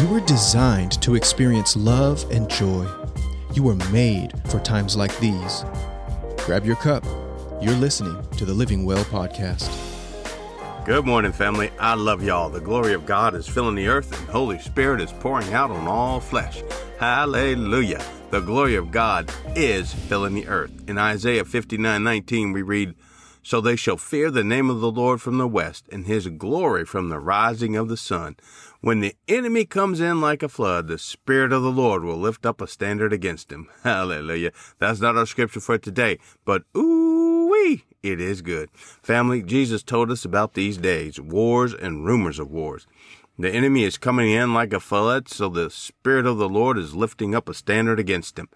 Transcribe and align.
You 0.00 0.08
were 0.08 0.20
designed 0.20 0.92
to 1.02 1.14
experience 1.14 1.76
love 1.76 2.24
and 2.30 2.48
joy. 2.48 2.88
You 3.52 3.62
were 3.62 3.74
made 3.92 4.32
for 4.48 4.58
times 4.58 4.96
like 4.96 5.14
these. 5.18 5.62
Grab 6.38 6.64
your 6.64 6.76
cup. 6.76 7.04
You're 7.60 7.74
listening 7.74 8.16
to 8.38 8.46
the 8.46 8.54
Living 8.54 8.86
Well 8.86 9.04
podcast. 9.04 9.68
Good 10.86 11.04
morning, 11.04 11.32
family. 11.32 11.70
I 11.78 11.96
love 11.96 12.24
y'all. 12.24 12.48
The 12.48 12.62
glory 12.62 12.94
of 12.94 13.04
God 13.04 13.34
is 13.34 13.46
filling 13.46 13.74
the 13.74 13.88
earth, 13.88 14.18
and 14.18 14.26
Holy 14.30 14.58
Spirit 14.58 15.02
is 15.02 15.12
pouring 15.12 15.52
out 15.52 15.70
on 15.70 15.86
all 15.86 16.18
flesh. 16.18 16.62
Hallelujah. 16.98 18.02
The 18.30 18.40
glory 18.40 18.76
of 18.76 18.90
God 18.90 19.30
is 19.54 19.92
filling 19.92 20.32
the 20.32 20.48
earth. 20.48 20.72
In 20.88 20.96
Isaiah 20.96 21.44
59 21.44 22.02
19, 22.02 22.52
we 22.52 22.62
read, 22.62 22.94
So 23.42 23.60
they 23.60 23.76
shall 23.76 23.96
fear 23.96 24.30
the 24.30 24.44
name 24.44 24.68
of 24.68 24.80
the 24.80 24.90
Lord 24.90 25.20
from 25.20 25.38
the 25.38 25.48
west, 25.48 25.86
and 25.90 26.06
his 26.06 26.28
glory 26.28 26.84
from 26.84 27.08
the 27.08 27.18
rising 27.18 27.76
of 27.76 27.88
the 27.88 27.96
sun. 27.96 28.36
When 28.80 29.00
the 29.00 29.16
enemy 29.28 29.64
comes 29.64 30.00
in 30.00 30.20
like 30.20 30.42
a 30.42 30.48
flood, 30.48 30.88
the 30.88 30.98
Spirit 30.98 31.52
of 31.52 31.62
the 31.62 31.72
Lord 31.72 32.04
will 32.04 32.16
lift 32.16 32.44
up 32.44 32.60
a 32.60 32.66
standard 32.66 33.12
against 33.12 33.50
him. 33.50 33.68
Hallelujah. 33.82 34.52
That's 34.78 35.00
not 35.00 35.16
our 35.16 35.26
scripture 35.26 35.60
for 35.60 35.78
today, 35.78 36.18
but 36.44 36.64
ooh 36.76 37.48
wee, 37.50 37.84
it 38.02 38.20
is 38.20 38.42
good. 38.42 38.70
Family, 39.02 39.42
Jesus 39.42 39.82
told 39.82 40.10
us 40.10 40.24
about 40.24 40.54
these 40.54 40.78
days, 40.78 41.20
wars 41.20 41.74
and 41.74 42.04
rumors 42.04 42.38
of 42.38 42.50
wars. 42.50 42.86
The 43.38 43.50
enemy 43.50 43.84
is 43.84 43.96
coming 43.96 44.30
in 44.30 44.52
like 44.52 44.72
a 44.72 44.80
flood, 44.80 45.28
so 45.28 45.48
the 45.48 45.70
Spirit 45.70 46.26
of 46.26 46.36
the 46.38 46.48
Lord 46.48 46.76
is 46.78 46.94
lifting 46.94 47.34
up 47.34 47.48
a 47.48 47.54
standard 47.54 47.98
against 47.98 48.38
him. 48.38 48.48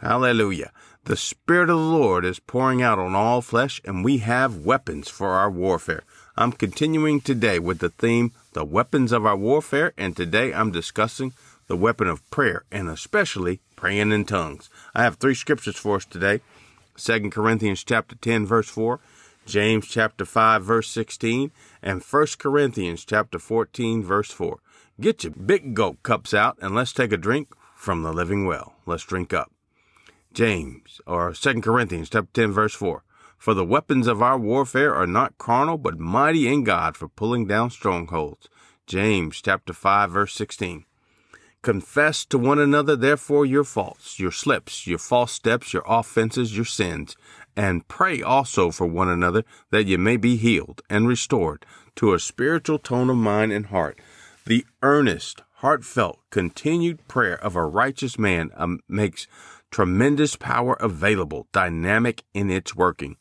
Hallelujah. 0.00 0.72
The 1.04 1.16
Spirit 1.16 1.68
of 1.68 1.78
the 1.78 1.84
Lord 1.84 2.24
is 2.24 2.38
pouring 2.38 2.80
out 2.80 3.00
on 3.00 3.16
all 3.16 3.42
flesh, 3.42 3.80
and 3.84 4.04
we 4.04 4.18
have 4.18 4.64
weapons 4.64 5.08
for 5.08 5.30
our 5.30 5.50
warfare. 5.50 6.04
I'm 6.36 6.52
continuing 6.52 7.20
today 7.20 7.58
with 7.58 7.80
the 7.80 7.88
theme, 7.88 8.30
the 8.52 8.64
weapons 8.64 9.10
of 9.10 9.26
our 9.26 9.36
warfare, 9.36 9.94
and 9.98 10.16
today 10.16 10.54
I'm 10.54 10.70
discussing 10.70 11.32
the 11.66 11.76
weapon 11.76 12.06
of 12.06 12.30
prayer, 12.30 12.62
and 12.70 12.88
especially 12.88 13.58
praying 13.74 14.12
in 14.12 14.26
tongues. 14.26 14.70
I 14.94 15.02
have 15.02 15.16
three 15.16 15.34
scriptures 15.34 15.74
for 15.74 15.96
us 15.96 16.04
today. 16.04 16.40
2 16.96 17.30
Corinthians 17.30 17.82
chapter 17.82 18.14
10 18.14 18.46
verse 18.46 18.68
4, 18.68 19.00
James 19.44 19.88
chapter 19.88 20.24
5 20.24 20.62
verse 20.62 20.88
16, 20.88 21.50
and 21.82 22.00
1 22.00 22.26
Corinthians 22.38 23.04
chapter 23.04 23.40
14 23.40 24.04
verse 24.04 24.30
4. 24.30 24.60
Get 25.00 25.24
your 25.24 25.32
big 25.32 25.74
gulp 25.74 26.00
cups 26.04 26.32
out 26.32 26.58
and 26.62 26.76
let's 26.76 26.92
take 26.92 27.10
a 27.10 27.16
drink 27.16 27.48
from 27.74 28.04
the 28.04 28.12
living 28.12 28.46
well. 28.46 28.74
Let's 28.86 29.04
drink 29.04 29.34
up. 29.34 29.50
James 30.32 31.00
or 31.06 31.32
2 31.32 31.60
Corinthians 31.60 32.10
chapter 32.10 32.30
10 32.32 32.52
verse 32.52 32.74
4. 32.74 33.02
For 33.38 33.54
the 33.54 33.64
weapons 33.64 34.06
of 34.06 34.22
our 34.22 34.38
warfare 34.38 34.94
are 34.94 35.06
not 35.06 35.36
carnal, 35.38 35.76
but 35.76 35.98
mighty 35.98 36.46
in 36.46 36.64
God 36.64 36.96
for 36.96 37.08
pulling 37.08 37.46
down 37.46 37.70
strongholds. 37.70 38.48
James 38.86 39.40
chapter 39.42 39.72
5 39.72 40.10
verse 40.10 40.34
16. 40.34 40.84
Confess 41.62 42.24
to 42.24 42.38
one 42.38 42.58
another, 42.58 42.96
therefore, 42.96 43.46
your 43.46 43.62
faults, 43.62 44.18
your 44.18 44.32
slips, 44.32 44.86
your 44.86 44.98
false 44.98 45.30
steps, 45.30 45.72
your 45.72 45.84
offenses, 45.86 46.56
your 46.56 46.64
sins, 46.64 47.16
and 47.56 47.86
pray 47.86 48.20
also 48.20 48.72
for 48.72 48.86
one 48.86 49.08
another 49.08 49.44
that 49.70 49.86
ye 49.86 49.96
may 49.96 50.16
be 50.16 50.36
healed 50.36 50.82
and 50.90 51.06
restored 51.06 51.64
to 51.94 52.14
a 52.14 52.18
spiritual 52.18 52.78
tone 52.78 53.10
of 53.10 53.16
mind 53.16 53.52
and 53.52 53.66
heart. 53.66 54.00
The 54.44 54.66
earnest, 54.82 55.42
heartfelt, 55.58 56.18
continued 56.30 57.06
prayer 57.06 57.40
of 57.40 57.54
a 57.54 57.64
righteous 57.64 58.18
man 58.18 58.50
um, 58.56 58.80
makes 58.88 59.28
tremendous 59.72 60.36
power 60.36 60.74
available, 60.74 61.48
dynamic 61.50 62.22
in 62.32 62.50
its 62.50 62.76
working. 62.76 63.16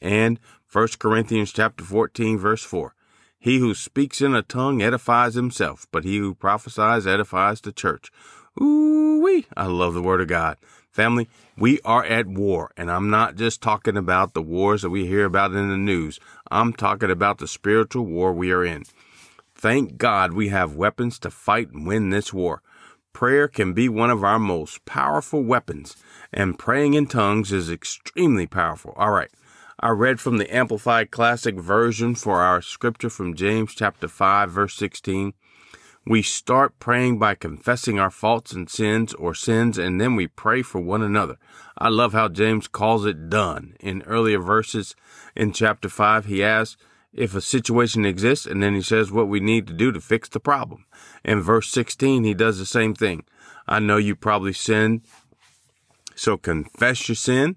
And 0.00 0.38
1 0.72 0.88
Corinthians 0.98 1.52
chapter 1.52 1.84
14 1.84 2.38
verse 2.38 2.62
4. 2.62 2.94
He 3.38 3.58
who 3.58 3.74
speaks 3.74 4.20
in 4.20 4.34
a 4.34 4.42
tongue 4.42 4.80
edifies 4.80 5.34
himself, 5.34 5.86
but 5.92 6.04
he 6.04 6.16
who 6.18 6.34
prophesies 6.34 7.06
edifies 7.06 7.60
the 7.60 7.72
church. 7.72 8.10
Ooh 8.60 9.20
wee! 9.22 9.46
I 9.56 9.66
love 9.66 9.94
the 9.94 10.02
word 10.02 10.20
of 10.20 10.28
God. 10.28 10.56
Family, 10.90 11.28
we 11.56 11.80
are 11.84 12.04
at 12.04 12.26
war, 12.26 12.72
and 12.76 12.90
I'm 12.90 13.10
not 13.10 13.36
just 13.36 13.60
talking 13.60 13.96
about 13.96 14.34
the 14.34 14.42
wars 14.42 14.82
that 14.82 14.90
we 14.90 15.06
hear 15.06 15.24
about 15.24 15.52
in 15.52 15.68
the 15.68 15.76
news. 15.76 16.18
I'm 16.50 16.72
talking 16.72 17.10
about 17.10 17.38
the 17.38 17.46
spiritual 17.46 18.04
war 18.04 18.32
we 18.32 18.50
are 18.50 18.64
in. 18.64 18.84
Thank 19.54 19.98
God 19.98 20.32
we 20.32 20.48
have 20.48 20.74
weapons 20.74 21.18
to 21.20 21.30
fight 21.30 21.70
and 21.70 21.86
win 21.86 22.10
this 22.10 22.32
war. 22.32 22.62
Prayer 23.18 23.48
can 23.48 23.72
be 23.72 23.88
one 23.88 24.10
of 24.10 24.22
our 24.22 24.38
most 24.38 24.84
powerful 24.84 25.42
weapons, 25.42 25.96
and 26.32 26.56
praying 26.56 26.94
in 26.94 27.08
tongues 27.08 27.50
is 27.50 27.68
extremely 27.68 28.46
powerful. 28.46 28.94
All 28.96 29.10
right. 29.10 29.32
I 29.80 29.88
read 29.88 30.20
from 30.20 30.36
the 30.36 30.54
Amplified 30.54 31.10
Classic 31.10 31.56
Version 31.56 32.14
for 32.14 32.42
our 32.42 32.62
scripture 32.62 33.10
from 33.10 33.34
James 33.34 33.74
chapter 33.74 34.06
5 34.06 34.52
verse 34.52 34.76
16. 34.76 35.32
We 36.06 36.22
start 36.22 36.78
praying 36.78 37.18
by 37.18 37.34
confessing 37.34 37.98
our 37.98 38.12
faults 38.12 38.52
and 38.52 38.70
sins 38.70 39.14
or 39.14 39.34
sins 39.34 39.78
and 39.78 40.00
then 40.00 40.14
we 40.14 40.28
pray 40.28 40.62
for 40.62 40.80
one 40.80 41.02
another. 41.02 41.38
I 41.76 41.88
love 41.88 42.12
how 42.12 42.28
James 42.28 42.68
calls 42.68 43.04
it 43.04 43.28
done. 43.28 43.74
In 43.80 44.02
earlier 44.02 44.38
verses 44.38 44.94
in 45.34 45.52
chapter 45.52 45.88
5, 45.88 46.26
he 46.26 46.44
asks 46.44 46.76
if 47.18 47.34
a 47.34 47.40
situation 47.40 48.04
exists 48.04 48.46
and 48.46 48.62
then 48.62 48.74
he 48.74 48.82
says 48.82 49.10
what 49.10 49.28
we 49.28 49.40
need 49.40 49.66
to 49.66 49.72
do 49.72 49.90
to 49.90 50.00
fix 50.00 50.28
the 50.28 50.40
problem. 50.40 50.86
In 51.24 51.40
verse 51.40 51.68
16, 51.70 52.24
he 52.24 52.32
does 52.32 52.58
the 52.58 52.66
same 52.66 52.94
thing. 52.94 53.24
I 53.66 53.80
know 53.80 53.96
you 53.96 54.14
probably 54.14 54.52
sinned, 54.52 55.02
so 56.14 56.36
confess 56.36 57.08
your 57.08 57.16
sin 57.16 57.56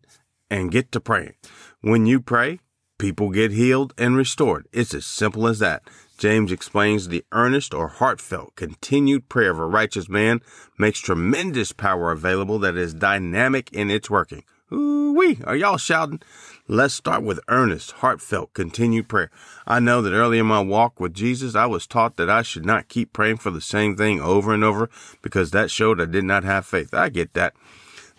and 0.50 0.72
get 0.72 0.92
to 0.92 1.00
praying. 1.00 1.36
When 1.82 2.06
you 2.06 2.20
pray, 2.20 2.60
people 2.98 3.30
get 3.30 3.52
healed 3.52 3.94
and 3.98 4.18
restored. 4.18 4.68
It's 4.74 4.94
as 4.94 5.06
simple 5.06 5.48
as 5.48 5.60
that. 5.60 5.84
James 6.18 6.52
explains 6.52 7.08
the 7.08 7.24
earnest 7.32 7.74
or 7.74 7.88
heartfelt, 7.88 8.56
continued 8.56 9.30
prayer 9.30 9.52
of 9.52 9.60
a 9.60 9.66
righteous 9.66 10.10
man 10.10 10.42
makes 10.78 11.00
tremendous 11.00 11.72
power 11.72 12.12
available 12.12 12.60
that 12.60 12.76
is 12.76 12.94
dynamic 12.94 13.72
in 13.72 13.90
its 13.90 14.10
working. 14.10 14.44
Ooh 14.74 15.14
wee, 15.14 15.40
are 15.44 15.56
y'all 15.56 15.78
shouting? 15.78 16.22
Let's 16.68 16.94
start 16.94 17.24
with 17.24 17.42
earnest, 17.50 17.92
heartfelt, 17.92 18.54
continued 18.54 19.10
prayer. 19.10 19.30
I 19.68 19.82
know 19.82 20.02
that 20.02 20.14
early 20.14 20.40
in 20.40 20.46
my 20.46 20.62
walk 20.62 21.00
with 21.00 21.14
Jesus, 21.14 21.56
I 21.56 21.66
was 21.66 21.86
taught 21.86 22.16
that 22.16 22.30
I 22.30 22.42
should 22.42 22.66
not 22.66 22.88
keep 22.88 23.12
praying 23.12 23.38
for 23.38 23.52
the 23.52 23.60
same 23.60 23.98
thing 23.98 24.22
over 24.22 24.54
and 24.54 24.64
over 24.64 24.90
because 25.22 25.52
that 25.52 25.72
showed 25.72 26.00
I 26.00 26.06
did 26.06 26.24
not 26.24 26.46
have 26.46 26.66
faith. 26.66 26.94
I 26.94 27.10
get 27.10 27.34
that. 27.34 27.54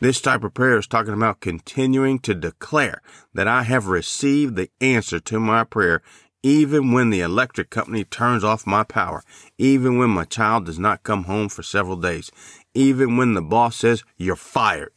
This 0.00 0.20
type 0.20 0.44
of 0.44 0.52
prayer 0.52 0.78
is 0.78 0.86
talking 0.86 1.14
about 1.14 1.40
continuing 1.40 2.18
to 2.20 2.34
declare 2.34 3.00
that 3.32 3.48
I 3.48 3.62
have 3.62 3.86
received 3.86 4.56
the 4.56 4.68
answer 4.80 5.20
to 5.20 5.40
my 5.40 5.64
prayer 5.64 6.02
even 6.42 6.92
when 6.92 7.10
the 7.10 7.20
electric 7.20 7.70
company 7.70 8.04
turns 8.04 8.42
off 8.42 8.66
my 8.66 8.82
power, 8.82 9.22
even 9.58 9.96
when 9.96 10.10
my 10.10 10.24
child 10.24 10.66
does 10.66 10.78
not 10.78 11.04
come 11.04 11.24
home 11.24 11.48
for 11.48 11.62
several 11.62 11.96
days, 11.96 12.32
even 12.74 13.16
when 13.16 13.34
the 13.34 13.42
boss 13.42 13.76
says 13.76 14.02
you're 14.16 14.36
fired, 14.36 14.92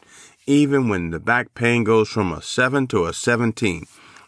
even 0.45 0.89
when 0.89 1.09
the 1.09 1.19
back 1.19 1.53
pain 1.53 1.83
goes 1.83 2.09
from 2.09 2.31
a 2.31 2.41
7 2.41 2.87
to 2.87 3.05
a 3.05 3.13
17. 3.13 3.85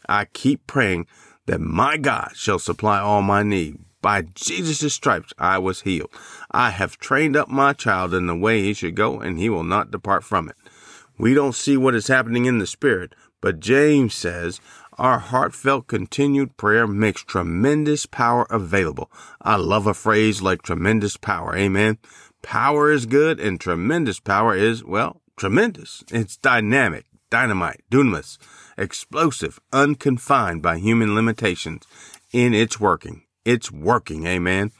I 0.10 0.26
keep 0.26 0.66
praying 0.68 1.08
that 1.46 1.62
my 1.62 1.98
God 1.98 2.32
shall 2.36 2.60
supply 2.60 3.00
all 3.00 3.22
my 3.22 3.44
need. 3.44 3.80
By 4.02 4.22
Jesus' 4.22 4.94
stripes 4.94 5.34
I 5.38 5.58
was 5.58 5.82
healed. 5.82 6.12
I 6.52 6.70
have 6.70 7.00
trained 7.00 7.36
up 7.36 7.50
my 7.50 7.74
child 7.74 8.14
in 8.14 8.28
the 8.28 8.36
way 8.36 8.62
he 8.62 8.74
should 8.74 8.96
go, 8.96 9.20
and 9.20 9.38
he 9.38 9.50
will 9.50 9.64
not 9.64 9.92
depart 9.92 10.24
from 10.24 10.50
it. 10.50 10.56
We 11.18 11.34
don't 11.34 11.56
see 11.56 11.78
what 11.78 11.96
is 11.96 12.08
happening 12.08 12.46
in 12.46 12.60
the 12.60 12.68
spirit, 12.68 13.14
but 13.42 13.60
James 13.60 14.14
says 14.14 14.62
our 14.98 15.20
heartfelt 15.20 15.88
continued 15.88 16.58
prayer 16.58 16.88
makes 16.88 17.24
tremendous 17.24 18.06
power 18.06 18.48
available. 18.50 19.12
I 19.42 19.56
love 19.56 19.88
a 19.88 19.94
phrase 19.94 20.42
like 20.42 20.62
tremendous 20.62 21.18
power. 21.18 21.56
Amen. 21.56 21.98
Power 22.42 22.92
is 22.92 23.06
good 23.06 23.40
and 23.40 23.60
tremendous 23.60 24.20
power 24.20 24.56
is, 24.56 24.84
well, 24.84 25.22
tremendous. 25.38 26.04
It's 26.12 26.36
dynamic, 26.36 27.06
dynamite, 27.30 27.84
dunamis, 27.90 28.38
explosive, 28.78 29.60
unconfined 29.72 30.62
by 30.62 30.78
human 30.78 31.16
limitations 31.16 31.84
in 32.34 32.54
its 32.54 32.80
working. 32.80 33.24
It's 33.46 33.72
working. 33.72 34.26
Amen. 34.28 34.72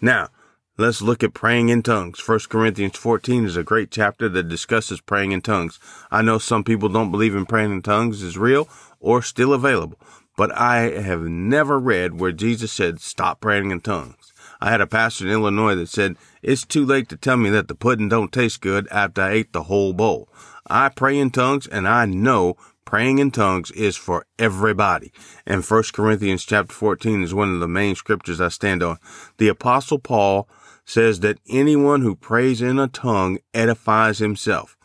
Now, 0.00 0.28
Let's 0.76 1.00
look 1.00 1.22
at 1.22 1.34
praying 1.34 1.68
in 1.68 1.84
tongues. 1.84 2.18
1 2.26 2.40
Corinthians 2.48 2.96
14 2.96 3.44
is 3.44 3.56
a 3.56 3.62
great 3.62 3.92
chapter 3.92 4.28
that 4.28 4.48
discusses 4.48 5.00
praying 5.00 5.30
in 5.30 5.40
tongues. 5.40 5.78
I 6.10 6.20
know 6.20 6.38
some 6.38 6.64
people 6.64 6.88
don't 6.88 7.12
believe 7.12 7.36
in 7.36 7.46
praying 7.46 7.70
in 7.70 7.80
tongues 7.80 8.22
is 8.22 8.36
real 8.36 8.68
or 8.98 9.22
still 9.22 9.52
available, 9.52 10.00
but 10.36 10.50
I 10.50 11.00
have 11.00 11.22
never 11.22 11.78
read 11.78 12.18
where 12.18 12.32
Jesus 12.32 12.72
said, 12.72 13.00
stop 13.00 13.40
praying 13.40 13.70
in 13.70 13.82
tongues. 13.82 14.23
I 14.64 14.70
had 14.70 14.80
a 14.80 14.86
pastor 14.86 15.26
in 15.26 15.30
Illinois 15.30 15.74
that 15.74 15.90
said, 15.90 16.16
it's 16.40 16.64
too 16.64 16.86
late 16.86 17.10
to 17.10 17.18
tell 17.18 17.36
me 17.36 17.50
that 17.50 17.68
the 17.68 17.74
pudding 17.74 18.08
don't 18.08 18.32
taste 18.32 18.62
good 18.62 18.88
after 18.90 19.20
I 19.20 19.32
ate 19.32 19.52
the 19.52 19.64
whole 19.64 19.92
bowl. 19.92 20.26
I 20.66 20.88
pray 20.88 21.18
in 21.18 21.28
tongues 21.28 21.66
and 21.66 21.86
I 21.86 22.06
know 22.06 22.56
praying 22.86 23.18
in 23.18 23.30
tongues 23.30 23.70
is 23.72 23.94
for 23.98 24.24
everybody. 24.38 25.12
And 25.44 25.62
1 25.62 25.82
Corinthians 25.92 26.46
chapter 26.46 26.72
14 26.72 27.22
is 27.22 27.34
one 27.34 27.52
of 27.52 27.60
the 27.60 27.68
main 27.68 27.94
scriptures 27.94 28.40
I 28.40 28.48
stand 28.48 28.82
on. 28.82 28.96
The 29.36 29.48
apostle 29.48 29.98
Paul 29.98 30.48
says 30.86 31.20
that 31.20 31.40
anyone 31.46 32.00
who 32.00 32.16
prays 32.16 32.62
in 32.62 32.78
a 32.78 32.88
tongue 32.88 33.40
edifies 33.52 34.16
himself. 34.16 34.78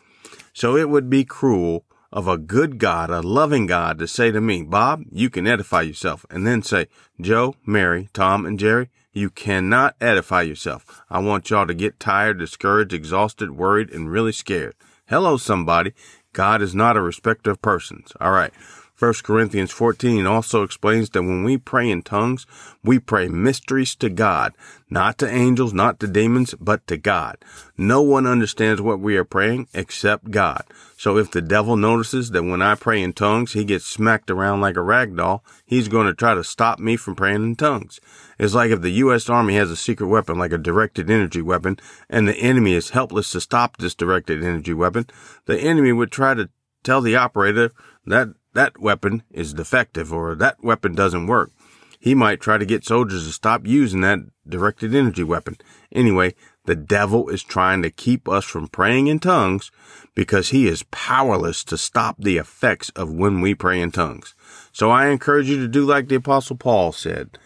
So 0.52 0.76
it 0.76 0.90
would 0.90 1.08
be 1.08 1.24
cruel 1.24 1.86
of 2.12 2.28
a 2.28 2.36
good 2.36 2.76
God, 2.76 3.08
a 3.08 3.22
loving 3.22 3.64
God 3.64 3.98
to 4.00 4.06
say 4.06 4.30
to 4.30 4.42
me, 4.42 4.62
Bob, 4.62 5.04
you 5.10 5.30
can 5.30 5.46
edify 5.46 5.80
yourself. 5.80 6.26
And 6.28 6.46
then 6.46 6.62
say, 6.62 6.88
Joe, 7.18 7.54
Mary, 7.64 8.10
Tom, 8.12 8.44
and 8.44 8.58
Jerry, 8.58 8.90
You 9.12 9.28
cannot 9.30 9.96
edify 10.00 10.42
yourself. 10.42 11.02
I 11.10 11.18
want 11.18 11.50
y'all 11.50 11.66
to 11.66 11.74
get 11.74 11.98
tired, 11.98 12.38
discouraged, 12.38 12.92
exhausted, 12.92 13.50
worried, 13.50 13.90
and 13.90 14.10
really 14.10 14.30
scared. 14.30 14.76
Hello, 15.08 15.36
somebody. 15.36 15.94
God 16.32 16.62
is 16.62 16.76
not 16.76 16.96
a 16.96 17.00
respecter 17.00 17.50
of 17.50 17.60
persons. 17.60 18.12
All 18.20 18.30
right. 18.30 18.52
1 19.00 19.14
Corinthians 19.22 19.70
14 19.70 20.26
also 20.26 20.62
explains 20.62 21.08
that 21.08 21.22
when 21.22 21.42
we 21.42 21.56
pray 21.56 21.88
in 21.88 22.02
tongues, 22.02 22.46
we 22.84 22.98
pray 22.98 23.28
mysteries 23.28 23.94
to 23.94 24.10
God, 24.10 24.52
not 24.90 25.16
to 25.18 25.28
angels, 25.28 25.72
not 25.72 25.98
to 26.00 26.06
demons, 26.06 26.54
but 26.60 26.86
to 26.86 26.98
God. 26.98 27.38
No 27.78 28.02
one 28.02 28.26
understands 28.26 28.82
what 28.82 29.00
we 29.00 29.16
are 29.16 29.24
praying 29.24 29.68
except 29.72 30.30
God. 30.30 30.64
So 30.98 31.16
if 31.16 31.30
the 31.30 31.40
devil 31.40 31.78
notices 31.78 32.32
that 32.32 32.42
when 32.42 32.60
I 32.60 32.74
pray 32.74 33.02
in 33.02 33.14
tongues, 33.14 33.54
he 33.54 33.64
gets 33.64 33.86
smacked 33.86 34.30
around 34.30 34.60
like 34.60 34.76
a 34.76 34.82
rag 34.82 35.16
doll, 35.16 35.42
he's 35.64 35.88
going 35.88 36.06
to 36.06 36.12
try 36.12 36.34
to 36.34 36.44
stop 36.44 36.78
me 36.78 36.96
from 36.96 37.14
praying 37.14 37.42
in 37.42 37.56
tongues. 37.56 38.00
It's 38.38 38.52
like 38.52 38.70
if 38.70 38.82
the 38.82 38.90
U.S. 38.90 39.30
Army 39.30 39.54
has 39.54 39.70
a 39.70 39.76
secret 39.76 40.08
weapon, 40.08 40.38
like 40.38 40.52
a 40.52 40.58
directed 40.58 41.10
energy 41.10 41.40
weapon, 41.40 41.78
and 42.10 42.28
the 42.28 42.36
enemy 42.36 42.74
is 42.74 42.90
helpless 42.90 43.30
to 43.30 43.40
stop 43.40 43.78
this 43.78 43.94
directed 43.94 44.44
energy 44.44 44.74
weapon, 44.74 45.06
the 45.46 45.58
enemy 45.58 45.90
would 45.90 46.12
try 46.12 46.34
to 46.34 46.50
tell 46.82 47.00
the 47.00 47.16
operator 47.16 47.72
that 48.04 48.28
that 48.54 48.80
weapon 48.80 49.22
is 49.30 49.54
defective 49.54 50.12
or 50.12 50.34
that 50.34 50.62
weapon 50.62 50.94
doesn't 50.94 51.26
work. 51.26 51.50
He 51.98 52.14
might 52.14 52.40
try 52.40 52.56
to 52.56 52.64
get 52.64 52.84
soldiers 52.84 53.26
to 53.26 53.32
stop 53.32 53.66
using 53.66 54.00
that 54.00 54.20
directed 54.48 54.94
energy 54.94 55.22
weapon. 55.22 55.56
Anyway, 55.92 56.34
the 56.64 56.74
devil 56.74 57.28
is 57.28 57.42
trying 57.42 57.82
to 57.82 57.90
keep 57.90 58.28
us 58.28 58.44
from 58.44 58.68
praying 58.68 59.06
in 59.06 59.18
tongues 59.18 59.70
because 60.14 60.48
he 60.48 60.66
is 60.66 60.82
powerless 60.90 61.62
to 61.64 61.76
stop 61.76 62.16
the 62.18 62.38
effects 62.38 62.90
of 62.90 63.12
when 63.12 63.40
we 63.40 63.54
pray 63.54 63.80
in 63.80 63.90
tongues. 63.90 64.34
So 64.72 64.90
I 64.90 65.08
encourage 65.08 65.48
you 65.48 65.58
to 65.58 65.68
do 65.68 65.84
like 65.84 66.08
the 66.08 66.16
apostle 66.16 66.56
Paul 66.56 66.92
said. 66.92 67.38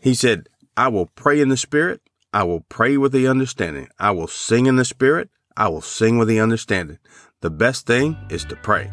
He 0.00 0.14
said, 0.14 0.48
I 0.76 0.88
will 0.88 1.06
pray 1.06 1.40
in 1.40 1.48
the 1.48 1.56
spirit. 1.56 2.00
I 2.32 2.44
will 2.44 2.60
pray 2.68 2.96
with 2.96 3.12
the 3.12 3.26
understanding. 3.26 3.88
I 3.98 4.12
will 4.12 4.28
sing 4.28 4.66
in 4.66 4.76
the 4.76 4.84
spirit. 4.84 5.28
I 5.56 5.68
will 5.68 5.82
sing 5.82 6.18
with 6.18 6.28
the 6.28 6.40
understanding. 6.40 6.98
The 7.40 7.50
best 7.50 7.86
thing 7.86 8.16
is 8.30 8.44
to 8.46 8.56
pray. 8.56 8.90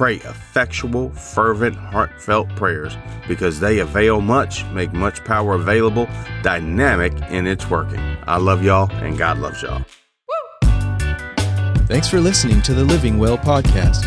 Pray 0.00 0.14
effectual, 0.14 1.10
fervent, 1.10 1.76
heartfelt 1.76 2.48
prayers 2.56 2.96
because 3.28 3.60
they 3.60 3.80
avail 3.80 4.22
much, 4.22 4.64
make 4.72 4.94
much 4.94 5.22
power 5.26 5.56
available, 5.56 6.08
dynamic 6.42 7.12
in 7.28 7.46
its 7.46 7.68
working. 7.68 8.00
I 8.26 8.38
love 8.38 8.64
y'all 8.64 8.90
and 8.90 9.18
God 9.18 9.36
loves 9.36 9.60
y'all. 9.60 9.84
Thanks 11.86 12.08
for 12.08 12.18
listening 12.18 12.62
to 12.62 12.72
the 12.72 12.82
Living 12.82 13.18
Well 13.18 13.36
podcast. 13.36 14.06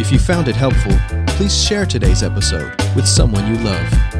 If 0.00 0.10
you 0.10 0.18
found 0.18 0.48
it 0.48 0.56
helpful, 0.56 0.96
please 1.36 1.54
share 1.54 1.84
today's 1.84 2.22
episode 2.22 2.74
with 2.94 3.06
someone 3.06 3.46
you 3.46 3.62
love. 3.62 4.15